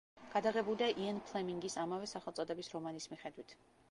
[0.35, 3.57] გადაღებულია იენ ფლემინგის ამავე სახელწოდების რომანის მიხედვით.